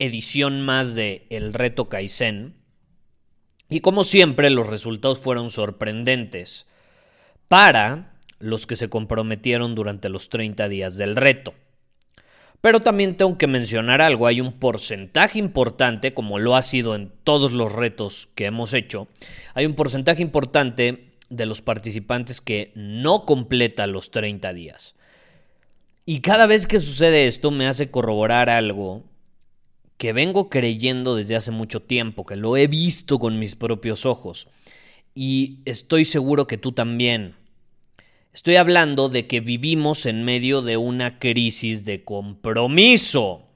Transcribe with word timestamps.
edición 0.00 0.62
más 0.62 0.96
de 0.96 1.26
El 1.30 1.54
Reto 1.54 1.88
Kaizen. 1.88 2.56
Y 3.68 3.80
como 3.80 4.02
siempre, 4.02 4.50
los 4.50 4.66
resultados 4.66 5.20
fueron 5.20 5.50
sorprendentes 5.50 6.66
para 7.46 8.14
los 8.40 8.66
que 8.66 8.74
se 8.74 8.88
comprometieron 8.88 9.76
durante 9.76 10.08
los 10.08 10.28
30 10.28 10.68
días 10.68 10.96
del 10.96 11.14
reto. 11.14 11.54
Pero 12.60 12.80
también 12.80 13.16
tengo 13.16 13.38
que 13.38 13.46
mencionar 13.46 14.02
algo, 14.02 14.26
hay 14.26 14.40
un 14.40 14.58
porcentaje 14.58 15.38
importante, 15.38 16.12
como 16.12 16.38
lo 16.38 16.56
ha 16.56 16.62
sido 16.62 16.94
en 16.94 17.12
todos 17.24 17.52
los 17.52 17.72
retos 17.72 18.28
que 18.34 18.46
hemos 18.46 18.74
hecho, 18.74 19.08
hay 19.54 19.64
un 19.64 19.74
porcentaje 19.74 20.20
importante 20.20 21.14
de 21.30 21.46
los 21.46 21.62
participantes 21.62 22.40
que 22.40 22.72
no 22.74 23.24
completa 23.24 23.86
los 23.86 24.10
30 24.10 24.52
días. 24.52 24.94
Y 26.04 26.20
cada 26.20 26.46
vez 26.46 26.66
que 26.66 26.80
sucede 26.80 27.26
esto 27.26 27.50
me 27.50 27.66
hace 27.66 27.90
corroborar 27.90 28.50
algo 28.50 29.04
que 30.00 30.14
vengo 30.14 30.48
creyendo 30.48 31.14
desde 31.14 31.36
hace 31.36 31.50
mucho 31.50 31.82
tiempo, 31.82 32.24
que 32.24 32.34
lo 32.34 32.56
he 32.56 32.68
visto 32.68 33.18
con 33.18 33.38
mis 33.38 33.54
propios 33.54 34.06
ojos. 34.06 34.48
Y 35.14 35.58
estoy 35.66 36.06
seguro 36.06 36.46
que 36.46 36.56
tú 36.56 36.72
también. 36.72 37.36
Estoy 38.32 38.56
hablando 38.56 39.10
de 39.10 39.26
que 39.26 39.40
vivimos 39.40 40.06
en 40.06 40.24
medio 40.24 40.62
de 40.62 40.78
una 40.78 41.18
crisis 41.18 41.84
de 41.84 42.02
compromiso. 42.02 43.50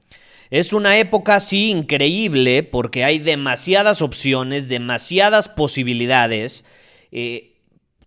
Es 0.51 0.75
una 0.75 0.99
época 0.99 1.37
así 1.37 1.71
increíble 1.71 2.63
porque 2.63 3.05
hay 3.05 3.21
demasiadas 3.21 4.03
opciones, 4.03 4.69
demasiadas 4.69 5.49
posibilidades. 5.49 6.67
Eh, 7.11 7.55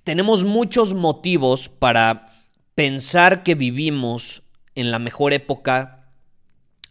tenemos 0.04 0.46
muchos 0.46 0.94
motivos 0.94 1.70
para 1.70 2.46
pensar 2.76 3.42
que 3.42 3.56
vivimos 3.56 4.44
en 4.76 4.92
la 4.92 5.00
mejor 5.00 5.34
época 5.34 5.97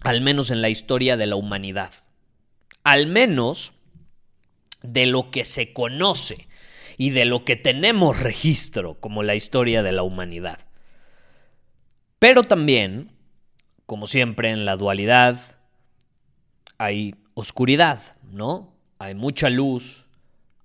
al 0.01 0.21
menos 0.21 0.51
en 0.51 0.63
la 0.63 0.69
historia 0.69 1.17
de 1.17 1.27
la 1.27 1.37
humanidad. 1.37 1.93
Al 2.85 3.07
menos 3.07 3.73
de 4.83 5.07
lo 5.07 5.31
que 5.31 5.45
se 5.45 5.73
conoce 5.73 6.49
y 6.97 7.11
de 7.11 7.25
lo 7.25 7.45
que 7.45 7.57
tenemos 7.57 8.21
registro 8.21 9.01
como 9.01 9.23
la 9.23 9.35
historia 9.35 9.83
de 9.83 9.93
la 9.93 10.03
humanidad. 10.03 10.61
Pero 12.19 12.45
también, 12.45 13.13
como 13.85 14.07
siempre 14.07 14.51
en 14.51 14.65
la 14.65 14.77
dualidad, 14.77 15.59
hay 16.79 17.15
oscuridad, 17.35 18.17
¿no? 18.31 18.75
Hay 18.99 19.15
mucha 19.15 19.51
luz, 19.51 20.07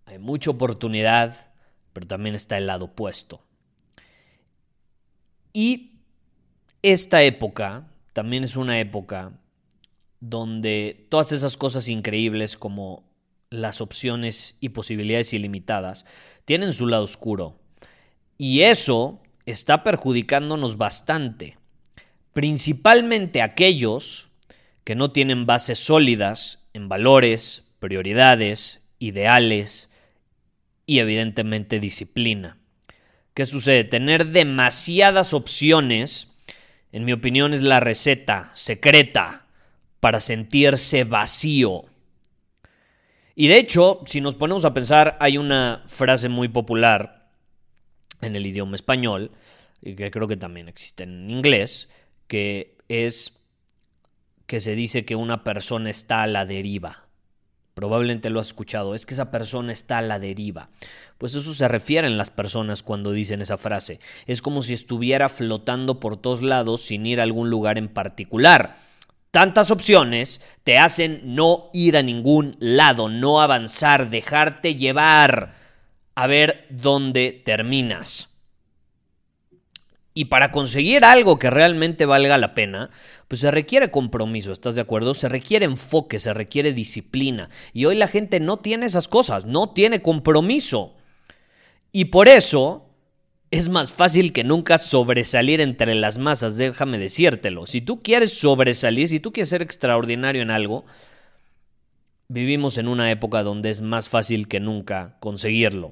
hay 0.06 0.19
mucha 0.19 0.52
oportunidad, 0.52 1.52
pero 1.94 2.08
también 2.08 2.36
está 2.36 2.58
el 2.58 2.68
lado 2.68 2.86
opuesto. 2.86 3.44
Y 5.53 6.00
esta 6.81 7.24
época 7.24 7.91
también 8.14 8.44
es 8.44 8.56
una 8.56 8.80
época 8.80 9.34
donde 10.20 11.08
todas 11.10 11.32
esas 11.32 11.58
cosas 11.58 11.88
increíbles 11.88 12.58
como 12.58 13.10
las 13.50 13.82
opciones 13.82 14.56
y 14.60 14.70
posibilidades 14.70 15.34
ilimitadas 15.34 16.06
tienen 16.46 16.74
su 16.74 16.88
lado 16.88 17.04
oscuro. 17.04 17.60
Y 18.38 18.62
eso 18.62 19.22
está 19.46 19.84
perjudicándonos 19.84 20.78
bastante, 20.78 21.58
principalmente 22.34 23.42
aquellos 23.42 24.30
que 24.84 24.96
no 24.96 25.12
tienen 25.12 25.46
bases 25.46 25.80
sólidas 25.80 26.60
en 26.74 26.90
valores, 26.90 27.64
prioridades, 27.80 28.82
ideales 29.00 29.90
y 30.86 31.00
evidentemente 31.00 31.80
disciplina. 31.80 32.58
¿Qué 33.34 33.46
sucede? 33.46 33.84
Tener 33.84 34.28
demasiadas 34.28 35.34
opciones 35.34 36.31
en 36.91 37.06
mi 37.06 37.13
opinión, 37.13 37.53
es 37.53 37.62
la 37.62 37.79
receta 37.79 38.52
secreta 38.53 39.46
para 40.00 40.19
sentirse 40.19 41.03
vacío. 41.03 41.85
Y 43.35 43.47
de 43.47 43.57
hecho, 43.57 44.02
si 44.06 44.22
nos 44.22 44.35
ponemos 44.35 44.66
a 44.66 44.74
pensar, 44.74 45.18
hay 45.19 45.38
una 45.38 45.84
frase 45.85 46.30
muy 46.30 46.47
popular 46.47 47.30
en 48.22 48.35
el 48.35 48.46
idioma 48.46 48.75
español, 48.75 49.31
y 49.81 49.96
que 49.96 50.12
creo 50.12 50.28
que 50.28 50.38
también 50.38 50.68
existe 50.68 51.03
en 51.03 51.30
inglés, 51.30 51.90
que 52.28 52.78
es 52.88 53.40
que 54.46 54.59
se 54.59 54.75
dice 54.75 55.06
que 55.06 55.16
una 55.16 55.44
persona 55.44 55.90
está 55.90 56.24
a 56.24 56.28
la 56.28 56.46
deriva. 56.46 57.07
Probablemente 57.74 58.30
lo 58.30 58.40
has 58.40 58.48
escuchado, 58.48 58.96
es 58.96 59.06
que 59.06 59.14
esa 59.14 59.32
persona 59.32 59.72
está 59.72 60.00
a 60.00 60.02
la 60.02 60.20
deriva. 60.20 60.70
Pues 61.18 61.36
eso 61.36 61.54
se 61.54 61.68
refieren 61.68 62.18
las 62.18 62.30
personas 62.30 62.84
cuando 62.84 63.12
dicen 63.12 63.42
esa 63.42 63.58
frase. 63.58 64.00
Es 64.26 64.42
como 64.42 64.62
si 64.62 64.74
estuviera 64.74 65.30
flotando 65.30 66.00
por 66.00 66.18
todos 66.18 66.42
lados 66.42 66.81
sin 66.81 67.06
ir 67.06 67.20
a 67.20 67.24
algún 67.24 67.50
lugar 67.50 67.78
en 67.78 67.88
particular. 67.88 68.78
Tantas 69.31 69.72
opciones 69.72 70.42
te 70.66 70.78
hacen 70.78 71.22
no 71.36 71.70
ir 71.72 71.96
a 71.96 72.04
ningún 72.04 72.58
lado, 72.60 73.08
no 73.08 73.42
avanzar, 73.42 74.10
dejarte 74.10 74.76
llevar, 74.76 75.54
a 76.16 76.28
ver 76.28 76.66
dónde 76.70 77.42
terminas. 77.46 78.31
Y 80.14 80.26
para 80.26 80.52
conseguir 80.52 81.06
algo 81.06 81.40
que 81.40 81.50
realmente 81.50 82.06
valga 82.06 82.38
la 82.38 82.54
pena, 82.54 82.90
pues 83.30 83.42
se 83.42 83.52
requiere 83.52 83.92
compromiso, 83.92 84.52
¿estás 84.52 84.76
de 84.76 84.82
acuerdo? 84.82 85.14
Se 85.14 85.30
requiere 85.30 85.66
enfoque, 85.66 86.20
se 86.20 86.34
requiere 86.34 86.74
disciplina. 86.74 87.50
Y 87.72 87.86
hoy 87.86 87.96
la 87.96 88.10
gente 88.10 88.42
no 88.42 88.58
tiene 88.58 88.88
esas 88.88 89.08
cosas, 89.08 89.46
no 89.46 89.70
tiene 89.70 90.02
compromiso. 90.02 90.96
Y 91.94 92.06
por 92.06 92.28
eso 92.28 92.90
es 93.52 93.70
más 93.70 93.94
fácil 93.94 94.34
que 94.34 94.44
nunca 94.44 94.78
sobresalir 94.78 95.62
entre 95.62 95.96
las 95.96 96.18
masas, 96.18 96.58
déjame 96.58 96.98
decírtelo. 96.98 97.66
Si 97.66 97.82
tú 97.82 98.02
quieres 98.02 98.38
sobresalir, 98.38 99.08
si 99.08 99.20
tú 99.20 99.32
quieres 99.32 99.50
ser 99.50 99.62
extraordinario 99.62 100.42
en 100.42 100.52
algo, 100.52 100.86
vivimos 102.30 102.78
en 102.78 102.88
una 102.88 103.12
época 103.12 103.44
donde 103.44 103.70
es 103.70 103.82
más 103.82 104.08
fácil 104.08 104.48
que 104.48 104.62
nunca 104.62 105.18
conseguirlo. 105.20 105.92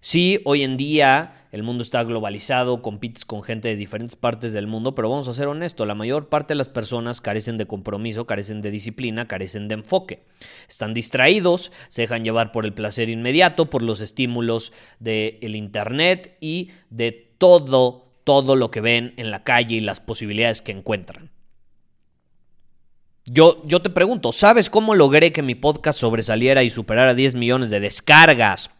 Sí, 0.00 0.40
hoy 0.44 0.62
en 0.62 0.76
día 0.76 1.46
el 1.54 1.62
mundo 1.62 1.84
está 1.84 2.02
globalizado, 2.02 2.82
compites 2.82 3.24
con 3.24 3.44
gente 3.44 3.68
de 3.68 3.76
diferentes 3.76 4.16
partes 4.16 4.52
del 4.52 4.66
mundo, 4.66 4.96
pero 4.96 5.08
vamos 5.08 5.28
a 5.28 5.32
ser 5.32 5.46
honestos, 5.46 5.86
la 5.86 5.94
mayor 5.94 6.28
parte 6.28 6.52
de 6.52 6.58
las 6.58 6.68
personas 6.68 7.20
carecen 7.20 7.58
de 7.58 7.66
compromiso, 7.66 8.26
carecen 8.26 8.60
de 8.60 8.72
disciplina, 8.72 9.28
carecen 9.28 9.68
de 9.68 9.76
enfoque. 9.76 10.24
Están 10.68 10.94
distraídos, 10.94 11.70
se 11.88 12.02
dejan 12.02 12.24
llevar 12.24 12.50
por 12.50 12.64
el 12.64 12.74
placer 12.74 13.08
inmediato, 13.08 13.70
por 13.70 13.82
los 13.82 14.00
estímulos 14.00 14.72
del 14.98 15.54
Internet 15.54 16.36
y 16.40 16.72
de 16.90 17.12
todo, 17.38 18.16
todo 18.24 18.56
lo 18.56 18.72
que 18.72 18.80
ven 18.80 19.14
en 19.16 19.30
la 19.30 19.44
calle 19.44 19.76
y 19.76 19.80
las 19.80 20.00
posibilidades 20.00 20.60
que 20.60 20.72
encuentran. 20.72 21.30
Yo, 23.26 23.62
yo 23.64 23.80
te 23.80 23.90
pregunto, 23.90 24.32
¿sabes 24.32 24.68
cómo 24.68 24.96
logré 24.96 25.32
que 25.32 25.42
mi 25.42 25.54
podcast 25.54 26.00
sobresaliera 26.00 26.64
y 26.64 26.68
superara 26.68 27.14
10 27.14 27.36
millones 27.36 27.70
de 27.70 27.78
descargas 27.78 28.73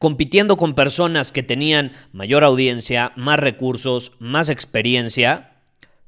compitiendo 0.00 0.56
con 0.56 0.74
personas 0.74 1.30
que 1.30 1.42
tenían 1.42 1.92
mayor 2.12 2.42
audiencia, 2.42 3.12
más 3.16 3.38
recursos, 3.38 4.12
más 4.18 4.48
experiencia. 4.48 5.52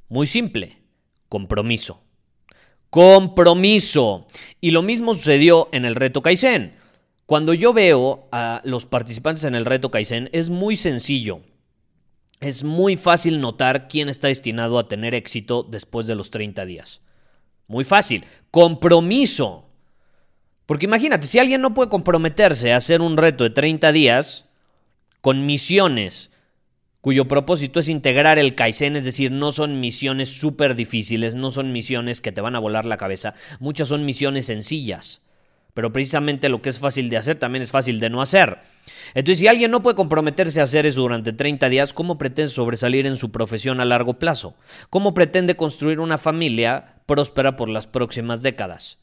Muy 0.08 0.26
simple, 0.26 0.78
compromiso. 1.28 2.02
Compromiso. 2.88 4.26
Y 4.62 4.70
lo 4.70 4.80
mismo 4.82 5.12
sucedió 5.12 5.68
en 5.72 5.84
el 5.84 5.94
reto 5.94 6.22
Kaizen. 6.22 6.74
Cuando 7.26 7.52
yo 7.52 7.74
veo 7.74 8.28
a 8.32 8.62
los 8.64 8.86
participantes 8.86 9.44
en 9.44 9.54
el 9.54 9.66
reto 9.66 9.90
Kaizen, 9.90 10.30
es 10.32 10.48
muy 10.48 10.76
sencillo. 10.76 11.42
Es 12.40 12.64
muy 12.64 12.96
fácil 12.96 13.40
notar 13.40 13.88
quién 13.88 14.08
está 14.08 14.28
destinado 14.28 14.78
a 14.78 14.88
tener 14.88 15.14
éxito 15.14 15.64
después 15.64 16.06
de 16.06 16.14
los 16.14 16.30
30 16.30 16.64
días. 16.64 17.02
Muy 17.66 17.84
fácil. 17.84 18.24
Compromiso. 18.50 19.68
Porque 20.66 20.86
imagínate, 20.86 21.26
si 21.26 21.38
alguien 21.38 21.60
no 21.60 21.74
puede 21.74 21.90
comprometerse 21.90 22.72
a 22.72 22.76
hacer 22.76 23.00
un 23.00 23.16
reto 23.16 23.44
de 23.44 23.50
30 23.50 23.92
días 23.92 24.46
con 25.20 25.46
misiones 25.46 26.30
cuyo 27.02 27.26
propósito 27.26 27.80
es 27.80 27.88
integrar 27.88 28.38
el 28.38 28.54
Kaizen, 28.54 28.94
es 28.94 29.04
decir, 29.04 29.32
no 29.32 29.50
son 29.50 29.80
misiones 29.80 30.38
súper 30.38 30.76
difíciles, 30.76 31.34
no 31.34 31.50
son 31.50 31.72
misiones 31.72 32.20
que 32.20 32.30
te 32.30 32.40
van 32.40 32.54
a 32.54 32.60
volar 32.60 32.86
la 32.86 32.96
cabeza, 32.96 33.34
muchas 33.58 33.88
son 33.88 34.06
misiones 34.06 34.46
sencillas. 34.46 35.20
Pero 35.74 35.92
precisamente 35.92 36.48
lo 36.48 36.62
que 36.62 36.68
es 36.68 36.78
fácil 36.78 37.10
de 37.10 37.16
hacer 37.16 37.40
también 37.40 37.62
es 37.62 37.72
fácil 37.72 37.98
de 37.98 38.08
no 38.08 38.22
hacer. 38.22 38.58
Entonces, 39.14 39.40
si 39.40 39.48
alguien 39.48 39.72
no 39.72 39.82
puede 39.82 39.96
comprometerse 39.96 40.60
a 40.60 40.64
hacer 40.64 40.86
eso 40.86 41.00
durante 41.00 41.32
30 41.32 41.68
días, 41.70 41.92
¿cómo 41.92 42.18
pretende 42.18 42.50
sobresalir 42.50 43.06
en 43.06 43.16
su 43.16 43.32
profesión 43.32 43.80
a 43.80 43.84
largo 43.84 44.20
plazo? 44.20 44.54
¿Cómo 44.88 45.12
pretende 45.12 45.56
construir 45.56 45.98
una 45.98 46.18
familia 46.18 47.00
próspera 47.06 47.56
por 47.56 47.68
las 47.68 47.88
próximas 47.88 48.42
décadas? 48.42 49.01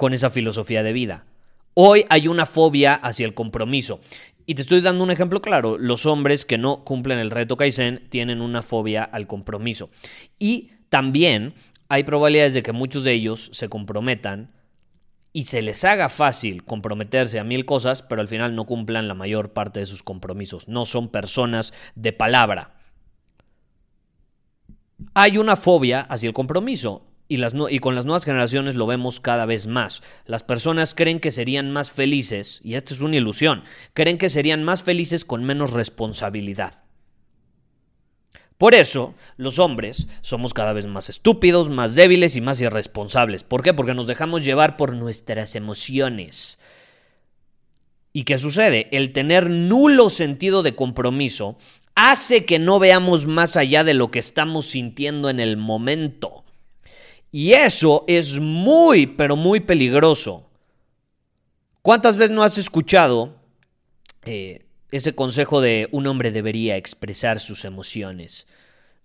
Con 0.00 0.14
esa 0.14 0.30
filosofía 0.30 0.82
de 0.82 0.94
vida. 0.94 1.26
Hoy 1.74 2.06
hay 2.08 2.26
una 2.26 2.46
fobia 2.46 2.94
hacia 2.94 3.26
el 3.26 3.34
compromiso. 3.34 4.00
Y 4.46 4.54
te 4.54 4.62
estoy 4.62 4.80
dando 4.80 5.04
un 5.04 5.10
ejemplo 5.10 5.42
claro. 5.42 5.76
Los 5.76 6.06
hombres 6.06 6.46
que 6.46 6.56
no 6.56 6.84
cumplen 6.84 7.18
el 7.18 7.30
reto 7.30 7.58
Kaizen 7.58 8.08
tienen 8.08 8.40
una 8.40 8.62
fobia 8.62 9.04
al 9.04 9.26
compromiso. 9.26 9.90
Y 10.38 10.70
también 10.88 11.52
hay 11.90 12.04
probabilidades 12.04 12.54
de 12.54 12.62
que 12.62 12.72
muchos 12.72 13.04
de 13.04 13.12
ellos 13.12 13.50
se 13.52 13.68
comprometan 13.68 14.54
y 15.34 15.42
se 15.42 15.60
les 15.60 15.84
haga 15.84 16.08
fácil 16.08 16.64
comprometerse 16.64 17.38
a 17.38 17.44
mil 17.44 17.66
cosas, 17.66 18.00
pero 18.00 18.22
al 18.22 18.28
final 18.28 18.56
no 18.56 18.64
cumplan 18.64 19.06
la 19.06 19.12
mayor 19.12 19.52
parte 19.52 19.80
de 19.80 19.86
sus 19.86 20.02
compromisos. 20.02 20.66
No 20.66 20.86
son 20.86 21.10
personas 21.10 21.74
de 21.94 22.14
palabra. 22.14 22.72
Hay 25.12 25.36
una 25.36 25.56
fobia 25.56 26.00
hacia 26.00 26.28
el 26.28 26.32
compromiso 26.32 27.09
y, 27.30 27.36
las, 27.36 27.54
y, 27.70 27.78
con 27.78 27.94
las 27.94 28.06
nuevas 28.06 28.24
generaciones 28.24 28.74
lo 28.74 28.86
vemos 28.86 29.20
cada 29.20 29.46
vez 29.46 29.68
más. 29.68 30.02
Las 30.26 30.42
personas 30.42 30.96
creen 30.96 31.20
que 31.20 31.30
serían 31.30 31.70
más 31.70 31.92
felices, 31.92 32.60
y 32.64 32.74
esta 32.74 32.92
es 32.92 33.02
una 33.02 33.16
ilusión, 33.16 33.62
creen 33.94 34.18
que 34.18 34.28
serían 34.28 34.64
más 34.64 34.82
felices 34.82 35.24
con 35.24 35.44
menos 35.44 35.72
responsabilidad. 35.72 36.82
Por 38.58 38.74
eso, 38.74 39.14
los 39.36 39.60
hombres 39.60 40.08
somos 40.22 40.52
cada 40.52 40.72
vez 40.72 40.86
más 40.86 41.08
estúpidos, 41.08 41.68
más 41.68 41.94
débiles 41.94 42.34
y 42.34 42.40
más 42.40 42.60
irresponsables. 42.60 43.44
¿Por 43.44 43.62
qué? 43.62 43.74
Porque 43.74 43.94
nos 43.94 44.08
dejamos 44.08 44.44
llevar 44.44 44.76
por 44.76 44.96
nuestras 44.96 45.54
emociones. 45.54 46.58
¿Y 48.12 48.24
qué 48.24 48.38
sucede? 48.38 48.88
El 48.90 49.12
tener 49.12 49.48
nulo 49.48 50.10
sentido 50.10 50.64
de 50.64 50.74
compromiso 50.74 51.58
hace 51.94 52.44
que 52.44 52.58
no 52.58 52.80
veamos 52.80 53.28
más 53.28 53.56
allá 53.56 53.84
de 53.84 53.94
lo 53.94 54.10
que 54.10 54.18
estamos 54.18 54.66
sintiendo 54.66 55.30
en 55.30 55.38
el 55.38 55.56
momento. 55.56 56.39
Y 57.32 57.52
eso 57.52 58.04
es 58.08 58.40
muy, 58.40 59.06
pero 59.06 59.36
muy 59.36 59.60
peligroso. 59.60 60.48
¿Cuántas 61.82 62.16
veces 62.16 62.34
no 62.34 62.42
has 62.42 62.58
escuchado 62.58 63.40
eh, 64.24 64.66
ese 64.90 65.14
consejo 65.14 65.60
de 65.60 65.88
un 65.92 66.06
hombre 66.06 66.30
debería 66.30 66.76
expresar 66.76 67.40
sus 67.40 67.64
emociones. 67.64 68.46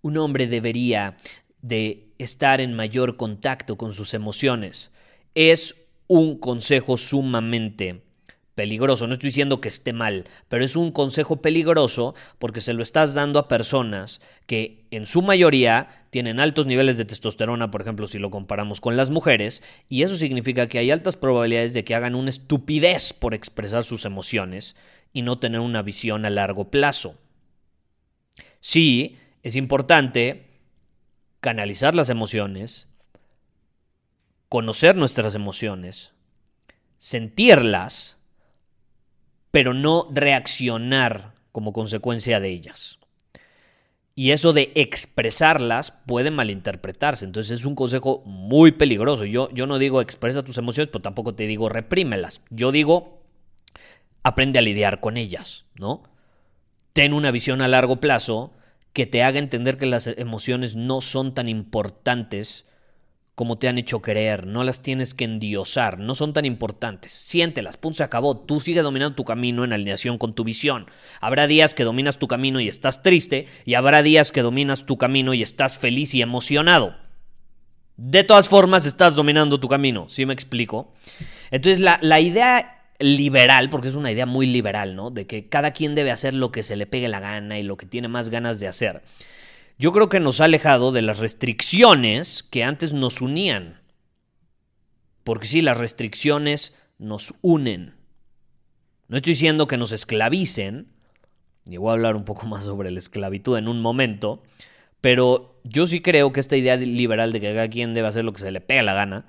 Un 0.01 0.18
hombre 0.18 0.48
debería 0.48 1.16
de 1.62 2.10
estar 2.18 2.62
en 2.62 2.74
mayor 2.74 3.18
contacto 3.18 3.77
con 3.77 3.94
sus 3.94 4.13
emociones. 4.13 4.92
Es 5.36 5.75
un 6.07 6.38
consejo 6.38 6.98
sumamente 6.98 8.01
peligroso. 8.56 9.06
No 9.06 9.13
estoy 9.13 9.30
diciendo 9.30 9.62
que 9.62 9.68
esté 9.68 9.94
mal, 9.94 10.25
pero 10.48 10.63
es 10.63 10.75
un 10.75 10.92
consejo 10.92 11.42
peligroso 11.42 12.16
porque 12.40 12.62
se 12.62 12.74
lo 12.74 12.81
estás 12.81 13.13
dando 13.13 13.38
a 13.38 13.48
personas 13.48 14.22
que 14.48 14.86
en 14.92 15.06
su 15.06 15.22
mayoría 15.22 16.07
tienen 16.10 16.40
altos 16.40 16.66
niveles 16.66 16.98
de 16.98 17.06
testosterona, 17.06 17.69
por 17.69 17.81
ejemplo, 17.81 18.07
si 18.07 18.18
lo 18.18 18.31
comparamos 18.31 18.81
con 18.81 18.96
las 18.98 19.10
mujeres, 19.10 19.62
y 19.90 20.04
eso 20.04 20.16
significa 20.16 20.68
que 20.68 20.80
hay 20.80 20.90
altas 20.90 21.18
probabilidades 21.18 21.74
de 21.74 21.84
que 21.84 21.94
hagan 21.94 22.16
una 22.16 22.30
estupidez 22.30 23.13
por 23.13 23.34
expresar 23.34 23.84
sus 23.84 24.06
emociones 24.06 24.75
y 25.12 25.22
no 25.22 25.38
tener 25.38 25.60
una 25.60 25.81
visión 25.81 26.25
a 26.25 26.30
largo 26.30 26.72
plazo. 26.72 27.18
Sí, 28.62 29.18
es 29.44 29.56
importante 29.56 30.48
canalizar 31.42 31.94
las 31.94 32.10
emociones, 32.10 32.88
conocer 34.50 34.96
nuestras 34.96 35.36
emociones, 35.36 36.13
sentirlas, 36.98 38.15
pero 39.56 39.74
no 39.74 40.10
reaccionar 40.12 41.31
como 41.54 41.72
consecuencia 41.72 42.42
de 42.42 42.50
ellas. 42.50 43.00
Y 44.13 44.31
eso 44.31 44.52
de 44.52 44.74
expresarlas 44.75 45.92
puede 46.06 46.30
malinterpretarse. 46.30 47.24
Entonces 47.24 47.60
es 47.60 47.66
un 47.66 47.74
consejo 47.74 48.22
muy 48.25 48.74
peligroso. 48.74 49.24
Yo, 49.24 49.50
yo 49.52 49.66
no 49.66 49.80
digo 49.80 50.02
expresa 50.02 50.44
tus 50.44 50.57
emociones, 50.57 50.90
pero 50.92 51.04
tampoco 51.04 51.36
te 51.36 51.48
digo 51.48 51.69
reprímelas. 51.69 52.42
Yo 52.50 52.74
digo 52.74 53.24
aprende 54.24 54.60
a 54.60 54.62
lidiar 54.62 55.00
con 55.00 55.16
ellas, 55.16 55.63
¿no? 55.75 56.04
Ten 56.92 57.13
una 57.13 57.31
visión 57.31 57.62
a 57.62 57.69
largo 57.69 58.01
plazo 58.01 58.51
que 58.92 59.06
te 59.06 59.24
haga 59.24 59.40
entender 59.40 59.78
que 59.78 59.86
las 59.86 60.08
emociones 60.08 60.75
no 60.75 61.00
son 61.00 61.34
tan 61.34 61.48
importantes 61.48 62.66
como 63.36 63.58
te 63.58 63.68
han 63.68 63.78
hecho 63.78 64.02
creer, 64.02 64.48
no 64.48 64.64
las 64.64 64.82
tienes 64.82 65.14
que 65.14 65.26
endiosar, 65.26 66.00
no 66.00 66.16
son 66.16 66.32
tan 66.32 66.46
importantes. 66.46 67.12
Siéntelas, 67.12 67.76
punto 67.76 67.98
se 67.98 68.04
acabó, 68.04 68.38
tú 68.38 68.62
sigue 68.62 68.82
dominando 68.82 69.16
tu 69.16 69.26
camino 69.26 69.66
en 69.66 69.74
alineación 69.74 70.18
con 70.18 70.34
tu 70.34 70.46
visión. 70.46 70.88
Habrá 71.20 71.46
días 71.46 71.74
que 71.74 71.84
dominas 71.84 72.18
tu 72.18 72.30
camino 72.30 72.62
y 72.62 72.70
estás 72.70 73.04
triste, 73.04 73.48
y 73.66 73.74
habrá 73.74 74.04
días 74.04 74.32
que 74.32 74.42
dominas 74.42 74.86
tu 74.86 74.98
camino 74.98 75.34
y 75.34 75.42
estás 75.42 75.78
feliz 75.78 76.14
y 76.14 76.22
emocionado. 76.22 76.96
De 77.98 78.24
todas 78.24 78.48
formas, 78.48 78.86
estás 78.86 79.16
dominando 79.16 79.60
tu 79.60 79.68
camino, 79.68 80.08
¿sí 80.10 80.26
me 80.26 80.34
explico? 80.34 80.94
Entonces, 81.52 81.80
la, 81.80 82.00
la 82.02 82.22
idea 82.22 82.84
liberal, 83.00 83.70
porque 83.70 83.90
es 83.90 83.96
una 83.96 84.12
idea 84.12 84.26
muy 84.26 84.48
liberal, 84.48 84.96
¿no? 84.96 85.12
De 85.12 85.28
que 85.28 85.50
cada 85.50 85.72
quien 85.72 85.94
debe 85.94 86.12
hacer 86.12 86.34
lo 86.34 86.52
que 86.52 86.64
se 86.64 86.78
le 86.78 86.88
pegue 86.88 87.10
la 87.10 87.20
gana 87.20 87.60
y 87.60 87.64
lo 87.64 87.76
que 87.76 87.86
tiene 87.86 88.08
más 88.08 88.30
ganas 88.30 88.62
de 88.62 88.70
hacer. 88.70 89.02
Yo 89.77 89.92
creo 89.92 90.07
que 90.07 90.22
nos 90.22 90.39
ha 90.39 90.45
alejado 90.45 90.92
de 90.92 91.01
las 91.01 91.19
restricciones 91.19 92.44
que 92.44 92.63
antes 92.63 92.94
nos 92.94 93.22
unían. 93.22 93.81
Porque 95.24 95.48
sí, 95.48 95.62
las 95.62 95.80
restricciones 95.80 96.74
nos 96.98 97.33
unen. 97.42 97.95
No 99.07 99.18
estoy 99.18 99.33
diciendo 99.33 99.68
que 99.68 99.77
nos 99.77 99.92
esclavicen, 99.92 100.88
y 101.69 101.77
voy 101.77 101.89
a 101.89 101.94
hablar 101.94 102.16
un 102.16 102.25
poco 102.25 102.45
más 102.48 102.63
sobre 102.63 102.92
la 102.92 103.00
esclavitud 103.00 103.57
en 103.57 103.68
un 103.68 103.81
momento, 103.81 104.44
pero 105.01 105.60
yo 105.63 105.86
sí 105.88 106.01
creo 106.01 106.31
que 106.31 106.39
esta 106.39 106.56
idea 106.56 106.77
liberal 106.77 107.31
de 107.31 107.42
que 107.42 107.54
cada 107.54 107.68
quien 107.68 107.94
debe 107.94 108.08
hacer 108.08 108.24
lo 108.24 108.34
que 108.34 108.41
se 108.41 108.51
le 108.51 108.62
pegue 108.62 108.82
la 108.82 108.94
gana, 108.94 109.25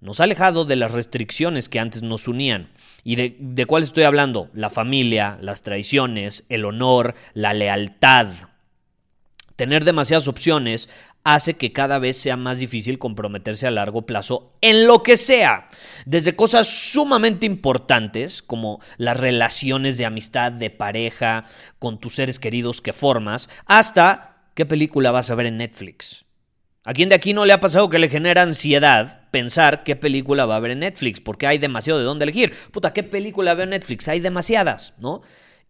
nos 0.00 0.18
ha 0.18 0.24
alejado 0.24 0.64
de 0.64 0.76
las 0.76 0.92
restricciones 0.92 1.68
que 1.68 1.78
antes 1.78 2.02
nos 2.02 2.26
unían. 2.26 2.70
¿Y 3.04 3.16
de, 3.16 3.36
de 3.38 3.66
cuál 3.66 3.82
estoy 3.82 4.04
hablando? 4.04 4.48
La 4.54 4.70
familia, 4.70 5.38
las 5.42 5.62
traiciones, 5.62 6.46
el 6.48 6.64
honor, 6.64 7.14
la 7.34 7.52
lealtad. 7.52 8.28
Tener 9.60 9.84
demasiadas 9.84 10.26
opciones 10.26 10.88
hace 11.22 11.58
que 11.58 11.70
cada 11.70 11.98
vez 11.98 12.16
sea 12.16 12.38
más 12.38 12.60
difícil 12.60 12.98
comprometerse 12.98 13.66
a 13.66 13.70
largo 13.70 14.06
plazo 14.06 14.54
en 14.62 14.86
lo 14.86 15.02
que 15.02 15.18
sea, 15.18 15.66
desde 16.06 16.34
cosas 16.34 16.66
sumamente 16.66 17.44
importantes 17.44 18.40
como 18.40 18.80
las 18.96 19.20
relaciones 19.20 19.98
de 19.98 20.06
amistad, 20.06 20.50
de 20.50 20.70
pareja, 20.70 21.44
con 21.78 22.00
tus 22.00 22.14
seres 22.14 22.38
queridos 22.38 22.80
que 22.80 22.94
formas, 22.94 23.50
hasta 23.66 24.46
qué 24.54 24.64
película 24.64 25.10
vas 25.10 25.28
a 25.28 25.34
ver 25.34 25.44
en 25.44 25.58
Netflix. 25.58 26.24
¿A 26.86 26.94
quién 26.94 27.10
de 27.10 27.16
aquí 27.16 27.34
no 27.34 27.44
le 27.44 27.52
ha 27.52 27.60
pasado 27.60 27.90
que 27.90 27.98
le 27.98 28.08
genera 28.08 28.40
ansiedad 28.40 29.28
pensar 29.30 29.84
qué 29.84 29.94
película 29.94 30.46
va 30.46 30.56
a 30.56 30.60
ver 30.60 30.70
en 30.70 30.78
Netflix? 30.78 31.20
Porque 31.20 31.46
hay 31.46 31.58
demasiado 31.58 31.98
de 31.98 32.06
dónde 32.06 32.22
elegir. 32.22 32.54
Puta, 32.72 32.94
¿qué 32.94 33.02
película 33.02 33.52
veo 33.52 33.64
en 33.64 33.70
Netflix? 33.70 34.08
Hay 34.08 34.20
demasiadas, 34.20 34.94
¿no? 34.96 35.20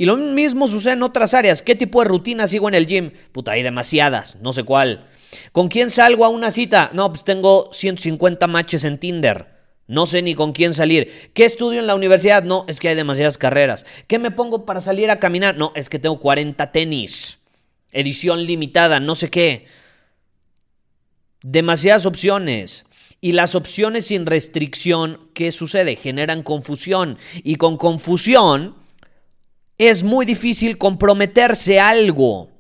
Y 0.01 0.07
lo 0.07 0.17
mismo 0.17 0.67
sucede 0.67 0.95
en 0.95 1.03
otras 1.03 1.35
áreas. 1.35 1.61
¿Qué 1.61 1.75
tipo 1.75 2.01
de 2.01 2.09
rutina 2.09 2.47
sigo 2.47 2.69
en 2.69 2.75
el 2.75 2.87
gym? 2.87 3.11
Puta, 3.33 3.53
hay 3.53 3.63
demasiadas, 3.63 4.37
no 4.41 4.55
sé 4.55 4.63
cuál. 4.63 5.11
¿Con 5.53 5.69
quién 5.69 5.91
salgo 5.91 6.25
a 6.25 6.31
una 6.31 6.51
cita? 6.51 6.89
No, 6.95 7.11
pues 7.13 7.23
tengo 7.23 7.69
150 7.71 8.47
matches 8.47 8.85
en 8.85 8.97
Tinder. 8.97 9.49
No 9.89 10.07
sé 10.07 10.23
ni 10.23 10.35
con 10.35 10.53
quién 10.53 10.73
salir. 10.73 11.31
¿Qué 11.35 11.45
estudio 11.45 11.81
en 11.81 11.87
la 11.87 11.95
universidad? 11.95 12.45
No, 12.45 12.65
es 12.67 12.81
que 12.81 12.89
hay 12.89 12.95
demasiadas 12.95 13.37
carreras. 13.37 13.85
¿Qué 14.07 14.19
me 14.19 14.31
pongo 14.31 14.65
para 14.65 14.81
salir 14.81 15.11
a 15.11 15.19
caminar? 15.21 15.59
No, 15.59 15.71
es 15.75 15.91
que 15.91 15.99
tengo 15.99 16.19
40 16.19 16.73
tenis. 16.73 17.39
Edición 17.93 18.47
limitada, 18.47 19.01
no 19.01 19.15
sé 19.15 19.29
qué 19.29 19.67
demasiadas 21.43 22.07
opciones. 22.07 22.87
Y 23.21 23.33
las 23.33 23.55
opciones 23.55 24.07
sin 24.07 24.25
restricción, 24.25 25.29
¿qué 25.35 25.53
sucede? 25.53 25.97
Generan 25.97 26.43
confusión. 26.43 27.19
Y 27.45 27.57
con 27.57 27.77
confusión 27.77 28.80
es 29.89 30.03
muy 30.03 30.27
difícil 30.27 30.77
comprometerse 30.77 31.81
a 31.81 31.89
algo. 31.89 32.51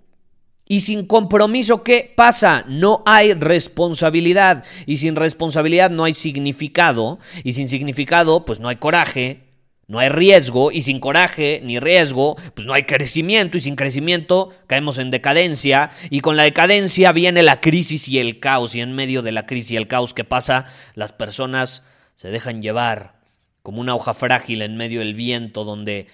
Y 0.66 0.80
sin 0.80 1.04
compromiso, 1.04 1.82
¿qué 1.82 2.10
pasa? 2.16 2.64
No 2.66 3.02
hay 3.04 3.34
responsabilidad. 3.34 4.64
Y 4.86 4.96
sin 4.96 5.16
responsabilidad 5.16 5.90
no 5.90 6.04
hay 6.04 6.14
significado. 6.14 7.18
Y 7.44 7.52
sin 7.52 7.68
significado, 7.68 8.46
pues 8.46 8.58
no 8.58 8.68
hay 8.68 8.76
coraje, 8.76 9.50
no 9.86 9.98
hay 9.98 10.08
riesgo 10.08 10.72
y 10.72 10.82
sin 10.82 11.00
coraje 11.00 11.60
ni 11.62 11.78
riesgo, 11.80 12.36
pues 12.54 12.66
no 12.66 12.72
hay 12.72 12.84
crecimiento 12.84 13.58
y 13.58 13.60
sin 13.60 13.74
crecimiento 13.74 14.50
caemos 14.68 14.98
en 14.98 15.10
decadencia 15.10 15.90
y 16.10 16.20
con 16.20 16.36
la 16.36 16.44
decadencia 16.44 17.10
viene 17.10 17.42
la 17.42 17.60
crisis 17.60 18.08
y 18.08 18.20
el 18.20 18.38
caos 18.38 18.76
y 18.76 18.80
en 18.80 18.94
medio 18.94 19.20
de 19.22 19.32
la 19.32 19.46
crisis 19.46 19.72
y 19.72 19.76
el 19.76 19.88
caos 19.88 20.14
que 20.14 20.22
pasa, 20.22 20.66
las 20.94 21.10
personas 21.10 21.82
se 22.14 22.30
dejan 22.30 22.62
llevar 22.62 23.20
como 23.62 23.80
una 23.80 23.96
hoja 23.96 24.14
frágil 24.14 24.62
en 24.62 24.76
medio 24.76 25.00
del 25.00 25.14
viento 25.14 25.64
donde 25.64 26.06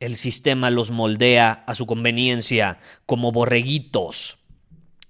el 0.00 0.16
sistema 0.16 0.70
los 0.70 0.90
moldea 0.90 1.64
a 1.66 1.74
su 1.74 1.86
conveniencia 1.86 2.78
como 3.06 3.32
borreguitos. 3.32 4.38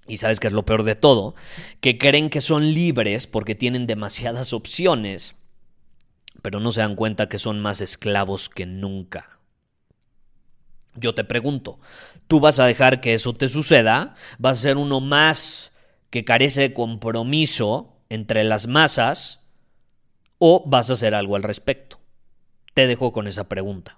Y 0.07 0.17
sabes 0.17 0.41
que 0.41 0.47
es 0.47 0.55
lo 0.55 0.65
peor 0.65 0.85
de 0.85 0.95
todo, 0.95 1.35
que 1.81 1.99
creen 1.99 2.31
que 2.31 2.41
son 2.41 2.73
libres 2.73 3.27
porque 3.27 3.55
tienen 3.55 3.87
demasiadas 3.87 4.53
opciones 4.53 5.37
pero 6.43 6.61
no 6.61 6.71
se 6.71 6.81
dan 6.81 6.95
cuenta 6.95 7.29
que 7.29 7.39
son 7.39 7.61
más 7.61 7.81
esclavos 7.81 8.49
que 8.49 8.67
nunca. 8.67 9.39
Yo 10.95 11.15
te 11.15 11.25
pregunto, 11.25 11.79
¿tú 12.27 12.41
vas 12.41 12.59
a 12.59 12.67
dejar 12.67 13.01
que 13.01 13.15
eso 13.15 13.35
te 13.35 13.49
suceda? 13.49 14.15
¿Vas 14.39 14.59
a 14.59 14.63
ser 14.63 14.77
uno 14.77 15.01
más 15.01 15.73
que 16.11 16.25
carece 16.25 16.63
de 16.63 16.73
compromiso 16.75 17.97
entre 18.09 18.45
las 18.45 18.67
masas? 18.67 19.41
¿O 20.39 20.65
vas 20.67 20.91
a 20.91 20.95
hacer 20.95 21.15
algo 21.15 21.37
al 21.37 21.43
respecto? 21.43 22.01
Te 22.75 22.87
dejo 22.87 23.13
con 23.13 23.27
esa 23.27 23.49
pregunta. 23.49 23.98